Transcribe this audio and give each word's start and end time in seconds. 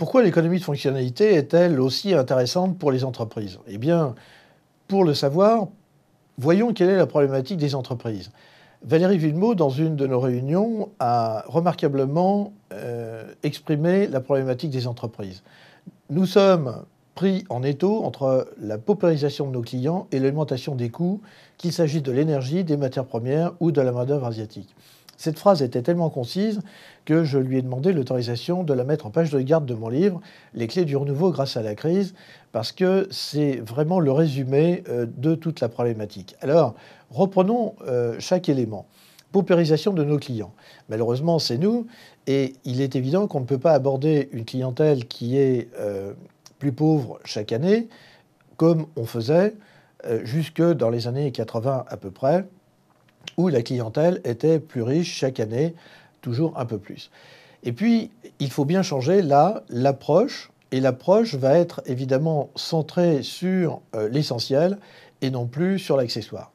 Pourquoi 0.00 0.22
l'économie 0.22 0.58
de 0.58 0.64
fonctionnalité 0.64 1.34
est-elle 1.34 1.78
aussi 1.78 2.14
intéressante 2.14 2.78
pour 2.78 2.90
les 2.90 3.04
entreprises? 3.04 3.58
Eh 3.68 3.76
bien, 3.76 4.14
pour 4.88 5.04
le 5.04 5.12
savoir, 5.12 5.68
voyons 6.38 6.72
quelle 6.72 6.88
est 6.88 6.96
la 6.96 7.06
problématique 7.06 7.58
des 7.58 7.74
entreprises. 7.74 8.30
Valérie 8.82 9.18
Villemot, 9.18 9.54
dans 9.54 9.68
une 9.68 9.96
de 9.96 10.06
nos 10.06 10.18
réunions, 10.18 10.88
a 11.00 11.44
remarquablement 11.48 12.54
euh, 12.72 13.24
exprimé 13.42 14.06
la 14.06 14.20
problématique 14.20 14.70
des 14.70 14.86
entreprises. 14.86 15.42
Nous 16.08 16.24
sommes 16.24 16.82
pris 17.14 17.44
en 17.50 17.62
étau 17.62 18.02
entre 18.02 18.48
la 18.58 18.78
paupérisation 18.78 19.48
de 19.48 19.52
nos 19.52 19.60
clients 19.60 20.06
et 20.12 20.18
l'augmentation 20.18 20.76
des 20.76 20.88
coûts, 20.88 21.20
qu'il 21.58 21.74
s'agisse 21.74 22.02
de 22.02 22.10
l'énergie, 22.10 22.64
des 22.64 22.78
matières 22.78 23.04
premières 23.04 23.52
ou 23.60 23.70
de 23.70 23.82
la 23.82 23.92
main-d'œuvre 23.92 24.24
asiatique. 24.24 24.74
Cette 25.20 25.38
phrase 25.38 25.60
était 25.60 25.82
tellement 25.82 26.08
concise 26.08 26.62
que 27.04 27.24
je 27.24 27.36
lui 27.36 27.58
ai 27.58 27.62
demandé 27.62 27.92
l'autorisation 27.92 28.64
de 28.64 28.72
la 28.72 28.84
mettre 28.84 29.04
en 29.04 29.10
page 29.10 29.28
de 29.28 29.38
garde 29.42 29.66
de 29.66 29.74
mon 29.74 29.90
livre, 29.90 30.18
Les 30.54 30.66
clés 30.66 30.86
du 30.86 30.96
renouveau 30.96 31.30
grâce 31.30 31.58
à 31.58 31.62
la 31.62 31.74
crise, 31.74 32.14
parce 32.52 32.72
que 32.72 33.06
c'est 33.10 33.56
vraiment 33.56 34.00
le 34.00 34.12
résumé 34.12 34.82
euh, 34.88 35.04
de 35.18 35.34
toute 35.34 35.60
la 35.60 35.68
problématique. 35.68 36.36
Alors, 36.40 36.74
reprenons 37.10 37.74
euh, 37.86 38.16
chaque 38.18 38.48
élément. 38.48 38.86
Paupérisation 39.30 39.92
de 39.92 40.04
nos 40.04 40.18
clients. 40.18 40.54
Malheureusement, 40.88 41.38
c'est 41.38 41.58
nous, 41.58 41.86
et 42.26 42.54
il 42.64 42.80
est 42.80 42.96
évident 42.96 43.26
qu'on 43.26 43.40
ne 43.40 43.44
peut 43.46 43.58
pas 43.58 43.74
aborder 43.74 44.30
une 44.32 44.46
clientèle 44.46 45.04
qui 45.04 45.36
est 45.36 45.68
euh, 45.78 46.14
plus 46.58 46.72
pauvre 46.72 47.20
chaque 47.26 47.52
année, 47.52 47.88
comme 48.56 48.86
on 48.96 49.04
faisait 49.04 49.54
jusque 50.22 50.62
dans 50.62 50.88
les 50.88 51.08
années 51.08 51.30
80 51.30 51.84
à 51.86 51.96
peu 51.98 52.10
près, 52.10 52.46
où 53.36 53.48
la 53.48 53.62
clientèle 53.62 54.20
était 54.24 54.58
plus 54.58 54.82
riche 54.82 55.12
chaque 55.12 55.40
année, 55.40 55.74
toujours 56.20 56.58
un 56.58 56.64
peu 56.64 56.78
plus. 56.78 57.10
Et 57.62 57.72
puis, 57.72 58.10
il 58.38 58.50
faut 58.50 58.64
bien 58.64 58.82
changer 58.82 59.22
là 59.22 59.62
l'approche, 59.68 60.50
et 60.72 60.80
l'approche 60.80 61.34
va 61.34 61.58
être 61.58 61.82
évidemment 61.86 62.50
centrée 62.54 63.22
sur 63.22 63.80
euh, 63.94 64.08
l'essentiel 64.08 64.78
et 65.20 65.30
non 65.30 65.46
plus 65.46 65.78
sur 65.78 65.96
l'accessoire. 65.96 66.52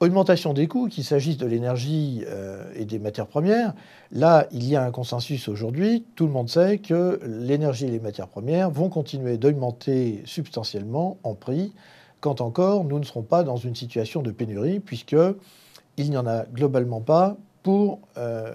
Augmentation 0.00 0.52
des 0.52 0.66
coûts, 0.66 0.88
qu'il 0.88 1.04
s'agisse 1.04 1.36
de 1.36 1.46
l'énergie 1.46 2.24
euh, 2.26 2.64
et 2.74 2.84
des 2.84 2.98
matières 2.98 3.28
premières, 3.28 3.72
là, 4.10 4.48
il 4.50 4.68
y 4.68 4.74
a 4.74 4.82
un 4.82 4.90
consensus 4.90 5.46
aujourd'hui. 5.48 6.04
Tout 6.16 6.26
le 6.26 6.32
monde 6.32 6.48
sait 6.48 6.78
que 6.78 7.20
l'énergie 7.24 7.86
et 7.86 7.90
les 7.90 8.00
matières 8.00 8.26
premières 8.26 8.70
vont 8.70 8.88
continuer 8.88 9.36
d'augmenter 9.36 10.22
substantiellement 10.24 11.18
en 11.22 11.34
prix, 11.34 11.72
quand 12.20 12.40
encore 12.40 12.84
nous 12.84 12.98
ne 12.98 13.04
serons 13.04 13.22
pas 13.22 13.44
dans 13.44 13.56
une 13.56 13.76
situation 13.76 14.22
de 14.22 14.32
pénurie, 14.32 14.80
puisque 14.80 15.16
il 15.96 16.10
n'y 16.10 16.16
en 16.16 16.26
a 16.26 16.44
globalement 16.44 17.00
pas 17.00 17.36
pour 17.62 18.00
7 18.14 18.18
euh, 18.18 18.54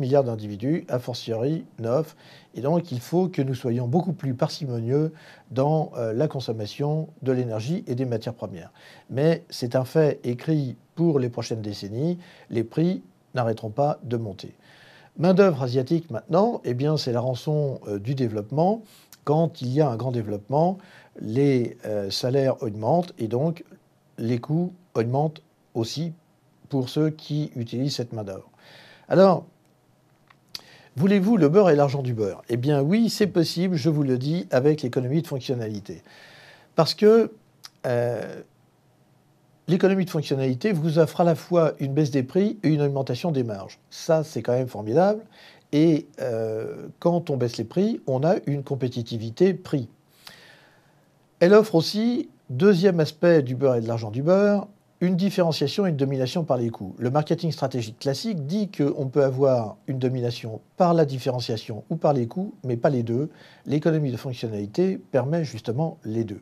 milliards 0.00 0.24
d'individus, 0.24 0.84
a 0.88 0.98
fortiori 0.98 1.64
9. 1.78 2.16
Et 2.54 2.60
donc, 2.60 2.90
il 2.90 3.00
faut 3.00 3.28
que 3.28 3.40
nous 3.40 3.54
soyons 3.54 3.86
beaucoup 3.86 4.12
plus 4.12 4.34
parcimonieux 4.34 5.12
dans 5.50 5.92
euh, 5.96 6.12
la 6.12 6.26
consommation 6.26 7.08
de 7.22 7.32
l'énergie 7.32 7.84
et 7.86 7.94
des 7.94 8.04
matières 8.04 8.34
premières. 8.34 8.72
Mais 9.10 9.44
c'est 9.48 9.76
un 9.76 9.84
fait 9.84 10.20
écrit 10.24 10.76
pour 10.96 11.20
les 11.20 11.28
prochaines 11.28 11.62
décennies. 11.62 12.18
Les 12.50 12.64
prix 12.64 13.02
n'arrêteront 13.34 13.70
pas 13.70 14.00
de 14.02 14.16
monter. 14.16 14.54
Main-d'œuvre 15.18 15.62
asiatique 15.62 16.10
maintenant, 16.10 16.60
eh 16.64 16.74
bien, 16.74 16.96
c'est 16.96 17.12
la 17.12 17.20
rançon 17.20 17.80
euh, 17.86 17.98
du 17.98 18.14
développement. 18.14 18.82
Quand 19.22 19.62
il 19.62 19.68
y 19.68 19.80
a 19.80 19.88
un 19.88 19.96
grand 19.96 20.10
développement, 20.10 20.78
les 21.20 21.76
salaires 22.10 22.62
augmentent 22.62 23.12
et 23.18 23.26
donc 23.26 23.64
les 24.16 24.38
coûts 24.38 24.72
augmentent 24.94 25.42
aussi 25.74 26.12
pour 26.68 26.88
ceux 26.88 27.10
qui 27.10 27.50
utilisent 27.56 27.96
cette 27.96 28.12
main-d'œuvre. 28.12 28.48
Alors, 29.08 29.46
voulez-vous 30.96 31.36
le 31.36 31.48
beurre 31.48 31.70
et 31.70 31.76
l'argent 31.76 32.02
du 32.02 32.14
beurre? 32.14 32.42
Eh 32.48 32.56
bien 32.56 32.82
oui, 32.82 33.08
c'est 33.08 33.26
possible, 33.26 33.76
je 33.76 33.88
vous 33.88 34.02
le 34.02 34.18
dis, 34.18 34.46
avec 34.50 34.82
l'économie 34.82 35.22
de 35.22 35.26
fonctionnalité. 35.26 36.02
Parce 36.74 36.94
que 36.94 37.32
euh, 37.86 38.42
l'économie 39.66 40.04
de 40.04 40.10
fonctionnalité 40.10 40.72
vous 40.72 40.98
offre 40.98 41.20
à 41.20 41.24
la 41.24 41.34
fois 41.34 41.72
une 41.78 41.92
baisse 41.94 42.10
des 42.10 42.22
prix 42.22 42.58
et 42.62 42.68
une 42.68 42.82
augmentation 42.82 43.30
des 43.30 43.44
marges. 43.44 43.78
Ça, 43.90 44.24
c'est 44.24 44.42
quand 44.42 44.52
même 44.52 44.68
formidable. 44.68 45.24
Et 45.72 46.06
euh, 46.20 46.88
quand 46.98 47.30
on 47.30 47.36
baisse 47.36 47.58
les 47.58 47.64
prix, 47.64 48.00
on 48.06 48.24
a 48.24 48.36
une 48.46 48.62
compétitivité 48.62 49.54
prix. 49.54 49.88
Elle 51.40 51.52
offre 51.52 51.74
aussi, 51.74 52.28
deuxième 52.50 53.00
aspect 53.00 53.42
du 53.42 53.54
beurre 53.54 53.76
et 53.76 53.80
de 53.80 53.86
l'argent 53.86 54.10
du 54.10 54.22
beurre, 54.22 54.66
une 55.00 55.16
différenciation 55.16 55.86
et 55.86 55.90
une 55.90 55.96
domination 55.96 56.44
par 56.44 56.56
les 56.56 56.70
coûts. 56.70 56.94
Le 56.98 57.10
marketing 57.10 57.52
stratégique 57.52 57.98
classique 57.98 58.46
dit 58.46 58.68
qu'on 58.70 59.06
peut 59.06 59.22
avoir 59.22 59.76
une 59.86 59.98
domination 59.98 60.60
par 60.76 60.92
la 60.92 61.04
différenciation 61.04 61.84
ou 61.88 61.96
par 61.96 62.12
les 62.12 62.26
coûts, 62.26 62.54
mais 62.64 62.76
pas 62.76 62.90
les 62.90 63.04
deux. 63.04 63.30
L'économie 63.64 64.10
de 64.10 64.16
fonctionnalité 64.16 64.98
permet 64.98 65.44
justement 65.44 65.98
les 66.04 66.24
deux. 66.24 66.40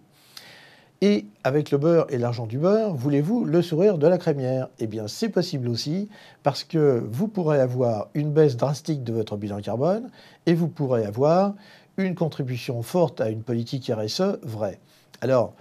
Et 1.02 1.26
avec 1.44 1.70
le 1.70 1.76
beurre 1.76 2.06
et 2.08 2.16
l'argent 2.16 2.46
du 2.46 2.58
beurre, 2.58 2.94
voulez-vous 2.94 3.44
le 3.44 3.60
sourire 3.60 3.98
de 3.98 4.06
la 4.06 4.16
crémière? 4.16 4.68
Eh 4.78 4.86
bien, 4.86 5.08
c'est 5.08 5.28
possible 5.28 5.68
aussi 5.68 6.08
parce 6.42 6.64
que 6.64 7.04
vous 7.10 7.28
pourrez 7.28 7.60
avoir 7.60 8.08
une 8.14 8.32
baisse 8.32 8.56
drastique 8.56 9.04
de 9.04 9.12
votre 9.12 9.36
bilan 9.36 9.60
carbone 9.60 10.08
et 10.46 10.54
vous 10.54 10.68
pourrez 10.68 11.04
avoir 11.04 11.54
une 11.98 12.14
contribution 12.14 12.80
forte 12.80 13.20
à 13.20 13.28
une 13.28 13.42
politique 13.42 13.92
RSE 13.94 14.38
vraie. 14.42 14.80
Alors, 15.20 15.54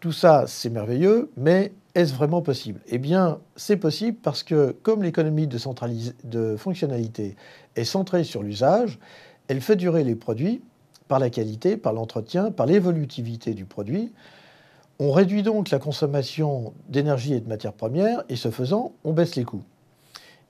tout 0.00 0.12
ça, 0.12 0.44
c'est 0.46 0.70
merveilleux, 0.70 1.30
mais 1.36 1.72
est-ce 1.94 2.14
vraiment 2.14 2.40
possible? 2.40 2.80
Eh 2.88 2.98
bien, 2.98 3.38
c'est 3.56 3.76
possible 3.76 4.16
parce 4.22 4.42
que 4.42 4.74
comme 4.82 5.02
l'économie 5.02 5.46
de, 5.46 6.56
fonctionnalité 6.56 7.36
est 7.76 7.84
centrée 7.84 8.24
sur 8.24 8.42
l'usage, 8.42 8.98
elle 9.48 9.60
fait 9.60 9.76
durer 9.76 10.02
les 10.02 10.14
produits 10.14 10.62
par 11.06 11.18
la 11.18 11.28
qualité, 11.28 11.76
par 11.76 11.92
l'entretien, 11.92 12.50
par 12.50 12.66
l'évolutivité 12.66 13.52
du 13.52 13.66
produit. 13.66 14.12
On 14.98 15.12
réduit 15.12 15.42
donc 15.42 15.70
la 15.70 15.78
consommation 15.78 16.72
d'énergie 16.88 17.34
et 17.34 17.40
de 17.40 17.48
matières 17.48 17.72
premières 17.72 18.22
et 18.28 18.36
ce 18.36 18.50
faisant, 18.50 18.92
on 19.04 19.12
baisse 19.12 19.36
les 19.36 19.44
coûts. 19.44 19.64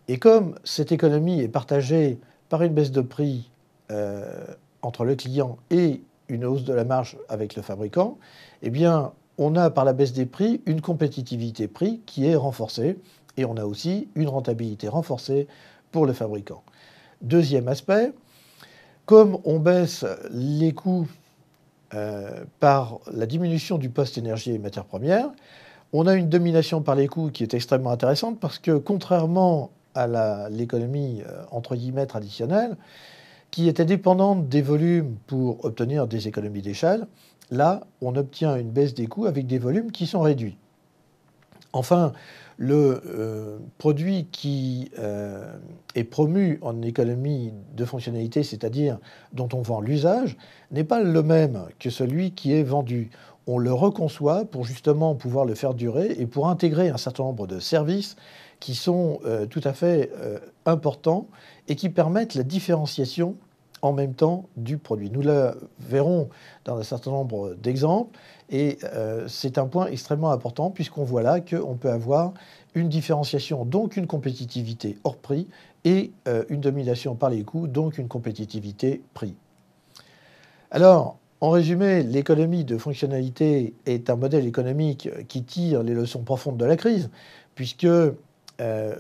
Et 0.07 0.19
comme 0.19 0.55
cette 0.65 0.93
économie 0.93 1.41
est 1.41 1.49
partagée 1.49 2.19
par 2.49 2.63
une 2.63 2.75
baisse 2.75 2.91
de 2.91 3.01
prix 3.01 3.51
euh, 3.91 4.45
entre 4.83 5.05
le 5.05 5.15
client 5.15 5.57
et 5.71 6.03
une 6.29 6.45
hausse 6.45 6.65
de 6.65 6.73
la 6.73 6.85
marge 6.85 7.17
avec 7.29 7.57
le 7.57 7.63
fabricant, 7.63 8.19
eh 8.63 8.71
bien, 8.71 9.13
on 9.41 9.57
a 9.57 9.71
par 9.71 9.87
la 9.87 9.95
baisse 9.95 10.13
des 10.13 10.27
prix 10.27 10.61
une 10.67 10.83
compétitivité 10.83 11.67
prix 11.67 12.03
qui 12.05 12.27
est 12.27 12.37
renforcée 12.37 12.99
et 13.39 13.47
on 13.47 13.57
a 13.57 13.65
aussi 13.65 14.09
une 14.15 14.29
rentabilité 14.29 14.87
renforcée 14.87 15.49
pour 15.91 16.05
le 16.05 16.13
fabricant. 16.13 16.63
Deuxième 17.23 17.67
aspect, 17.67 18.13
comme 19.07 19.39
on 19.45 19.59
baisse 19.59 20.05
les 20.31 20.73
coûts 20.73 21.09
euh, 21.95 22.45
par 22.61 23.01
la 23.11 23.25
diminution 23.25 23.79
du 23.79 23.89
poste 23.89 24.19
énergie 24.19 24.53
et 24.53 24.59
matières 24.59 24.85
premières, 24.85 25.31
on 25.95 26.07
a 26.07 26.15
une 26.15 26.29
domination 26.29 26.83
par 26.83 26.95
les 26.95 27.09
coûts 27.09 27.31
qui 27.31 27.43
est 27.43 27.55
extrêmement 27.55 27.91
intéressante 27.91 28.39
parce 28.39 28.59
que 28.59 28.77
contrairement 28.77 29.71
à 29.95 30.49
l'économie 30.51 31.23
euh, 31.27 31.43
entre 31.51 31.77
guillemets 31.77 32.07
traditionnelle, 32.07 32.77
qui 33.51 33.69
était 33.69 33.85
dépendante 33.85 34.49
des 34.49 34.63
volumes 34.63 35.17
pour 35.27 35.65
obtenir 35.65 36.07
des 36.07 36.29
économies 36.29 36.63
d'échelle, 36.63 37.07
Là, 37.51 37.81
on 38.01 38.15
obtient 38.15 38.57
une 38.57 38.71
baisse 38.71 38.95
des 38.95 39.07
coûts 39.07 39.27
avec 39.27 39.47
des 39.47 39.59
volumes 39.59 39.91
qui 39.91 40.07
sont 40.07 40.21
réduits. 40.21 40.57
Enfin, 41.73 42.13
le 42.57 43.01
euh, 43.07 43.59
produit 43.79 44.27
qui 44.31 44.91
euh, 44.99 45.53
est 45.95 46.05
promu 46.05 46.59
en 46.63 46.83
économie 46.83 47.53
de 47.75 47.85
fonctionnalité, 47.85 48.43
c'est-à-dire 48.43 48.99
dont 49.33 49.49
on 49.53 49.63
vend 49.63 49.81
l'usage, 49.81 50.37
n'est 50.71 50.85
pas 50.85 51.03
le 51.03 51.23
même 51.23 51.67
que 51.79 51.91
celui 51.91 52.33
qui 52.33 52.53
est 52.53 52.63
vendu. 52.63 53.11
On 53.47 53.59
le 53.59 53.73
reconçoit 53.73 54.45
pour 54.45 54.65
justement 54.65 55.15
pouvoir 55.15 55.45
le 55.45 55.55
faire 55.55 55.75
durer 55.75 56.15
et 56.19 56.27
pour 56.27 56.49
intégrer 56.49 56.89
un 56.89 56.97
certain 56.97 57.25
nombre 57.25 57.47
de 57.47 57.59
services 57.59 58.17
qui 58.61 58.75
sont 58.75 59.21
euh, 59.25 59.47
tout 59.47 59.63
à 59.65 59.73
fait 59.73 60.11
importants 60.67 61.27
et 61.69 61.77
qui 61.77 61.89
permettent 61.89 62.35
la 62.35 62.43
différenciation 62.43 63.37
en 63.83 63.93
même 63.93 64.15
temps 64.15 64.49
du 64.57 64.79
produit. 64.79 65.11
Nous 65.11 65.23
le 65.23 65.53
verrons 65.79 66.29
dans 66.65 66.77
un 66.77 66.83
certain 66.83 67.11
nombre 67.11 67.55
d'exemples 67.55 68.19
et 68.51 68.79
euh, 68.85 69.27
c'est 69.29 69.59
un 69.59 69.67
point 69.67 69.87
extrêmement 69.87 70.31
important 70.31 70.71
puisqu'on 70.71 71.05
voit 71.05 71.23
là 71.23 71.41
qu'on 71.41 71.77
peut 71.77 71.91
avoir 71.91 72.35
une 72.75 72.89
différenciation, 72.89 73.65
donc 73.65 73.97
une 73.97 74.07
compétitivité 74.07 74.99
hors 75.05 75.17
prix 75.17 75.49
et 75.85 76.13
euh, 76.29 76.45
une 76.49 76.61
domination 76.61 77.15
par 77.15 77.31
les 77.31 77.43
coûts, 77.43 77.67
donc 77.67 77.99
une 77.99 78.09
compétitivité 78.09 79.03
prix. 79.15 79.35
Alors, 80.71 81.19
en 81.41 81.51
résumé, 81.51 82.03
l'économie 82.03 82.65
de 82.65 82.77
fonctionnalité 82.77 83.75
est 83.87 84.11
un 84.11 84.17
modèle 84.17 84.47
économique 84.47 85.09
qui 85.27 85.43
tire 85.43 85.83
les 85.83 85.95
leçons 85.95 86.23
profondes 86.23 86.59
de 86.59 86.67
la 86.67 86.77
crise, 86.77 87.11
puisque 87.55 87.85
euh, 87.85 88.95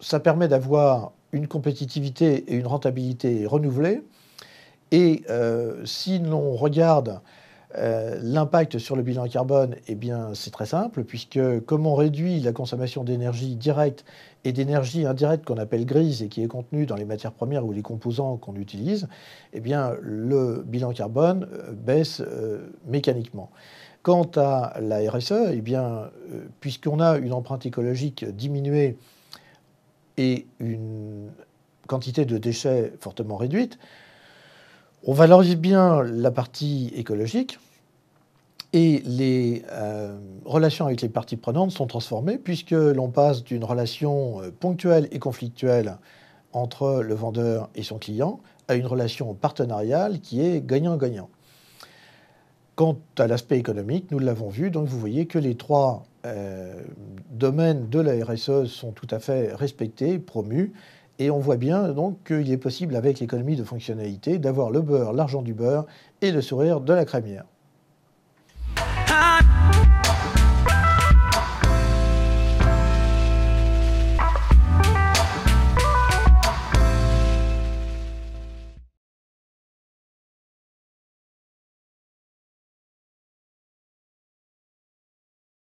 ça 0.00 0.20
permet 0.20 0.46
d'avoir 0.46 1.12
une 1.32 1.48
compétitivité 1.48 2.52
et 2.52 2.54
une 2.54 2.66
rentabilité 2.66 3.46
renouvelées. 3.46 4.02
Et 4.92 5.24
euh, 5.28 5.84
si 5.84 6.20
l'on 6.20 6.52
regarde 6.52 7.20
euh, 7.76 8.18
l'impact 8.22 8.78
sur 8.78 8.96
le 8.96 9.02
bilan 9.02 9.26
carbone, 9.28 9.74
eh 9.88 9.98
c'est 10.34 10.52
très 10.52 10.66
simple, 10.66 11.04
puisque 11.04 11.40
comme 11.66 11.86
on 11.86 11.94
réduit 11.94 12.40
la 12.40 12.52
consommation 12.52 13.04
d'énergie 13.04 13.56
directe 13.56 14.04
et 14.44 14.52
d'énergie 14.52 15.06
indirecte 15.06 15.44
qu'on 15.44 15.58
appelle 15.58 15.84
grise 15.84 16.22
et 16.22 16.28
qui 16.28 16.42
est 16.42 16.48
contenue 16.48 16.86
dans 16.86 16.96
les 16.96 17.04
matières 17.04 17.32
premières 17.32 17.64
ou 17.66 17.72
les 17.72 17.82
composants 17.82 18.36
qu'on 18.36 18.54
utilise, 18.56 19.08
eh 19.52 19.60
bien, 19.60 19.92
le 20.00 20.62
bilan 20.66 20.92
carbone 20.92 21.48
euh, 21.52 21.72
baisse 21.72 22.20
euh, 22.20 22.68
mécaniquement. 22.86 23.50
Quant 24.02 24.30
à 24.36 24.74
la 24.80 24.98
RSE, 25.10 25.50
eh 25.52 25.60
bien, 25.60 26.10
puisqu'on 26.60 27.00
a 27.00 27.18
une 27.18 27.32
empreinte 27.32 27.66
écologique 27.66 28.24
diminuée 28.24 28.96
et 30.16 30.46
une 30.60 31.30
quantité 31.88 32.24
de 32.24 32.38
déchets 32.38 32.92
fortement 33.00 33.36
réduite, 33.36 33.78
on 35.04 35.12
valorise 35.12 35.56
bien 35.56 36.02
la 36.02 36.30
partie 36.30 36.92
écologique 36.94 37.58
et 38.72 39.02
les 39.04 39.62
euh, 39.72 40.18
relations 40.44 40.86
avec 40.86 41.00
les 41.00 41.08
parties 41.08 41.36
prenantes 41.36 41.70
sont 41.70 41.86
transformées 41.86 42.38
puisque 42.38 42.72
l'on 42.72 43.08
passe 43.08 43.42
d'une 43.42 43.64
relation 43.64 44.42
euh, 44.42 44.50
ponctuelle 44.50 45.08
et 45.10 45.18
conflictuelle 45.18 45.96
entre 46.52 47.02
le 47.02 47.14
vendeur 47.14 47.70
et 47.74 47.82
son 47.82 47.98
client 47.98 48.40
à 48.68 48.74
une 48.74 48.86
relation 48.86 49.34
partenariale 49.34 50.20
qui 50.20 50.42
est 50.42 50.64
gagnant-gagnant. 50.64 51.30
Quant 52.74 52.98
à 53.18 53.26
l'aspect 53.26 53.58
économique, 53.58 54.10
nous 54.10 54.18
l'avons 54.18 54.48
vu, 54.48 54.70
donc 54.70 54.86
vous 54.86 55.00
voyez 55.00 55.26
que 55.26 55.38
les 55.38 55.56
trois 55.56 56.04
euh, 56.26 56.80
domaines 57.30 57.88
de 57.88 57.98
la 58.00 58.24
RSE 58.24 58.66
sont 58.66 58.92
tout 58.92 59.08
à 59.10 59.18
fait 59.18 59.52
respectés, 59.54 60.18
promus, 60.18 60.72
et 61.18 61.30
on 61.30 61.38
voit 61.38 61.56
bien 61.56 61.88
donc 61.88 62.22
qu'il 62.24 62.52
est 62.52 62.58
possible 62.58 62.94
avec 62.94 63.18
l'économie 63.18 63.56
de 63.56 63.64
fonctionnalité 63.64 64.38
d'avoir 64.38 64.70
le 64.70 64.80
beurre, 64.82 65.12
l'argent 65.12 65.42
du 65.42 65.54
beurre 65.54 65.86
et 66.20 66.30
le 66.30 66.40
sourire 66.40 66.80
de 66.80 66.92
la 66.92 67.04
crémière. 67.04 67.46